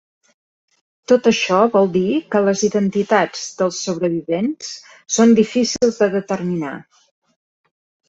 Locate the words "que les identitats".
2.37-3.45